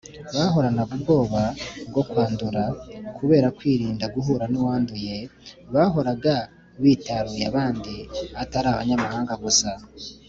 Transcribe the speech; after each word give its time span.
Bahoranaga 0.35 0.91
ubwoba 0.97 1.41
bwo 1.89 2.03
kwandura. 2.09 2.63
Kubera 3.17 3.47
kwirinda 3.57 4.05
guhura 4.15 4.45
“n’uwanduye”, 4.51 5.15
bahoraga 5.73 6.35
bitaruye 6.81 7.43
abandi, 7.51 7.95
atari 8.43 8.67
abanyamahanga 8.69 9.33
gusa 9.43 9.69